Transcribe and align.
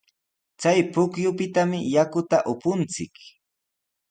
Chay 0.61 0.79
pukyupitami 0.93 1.79
yakuta 1.95 2.37
upunchik. 2.51 3.15